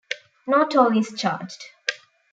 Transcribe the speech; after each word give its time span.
No 0.47 0.67
toll 0.67 0.97
is 0.97 1.13
charged. 1.15 1.61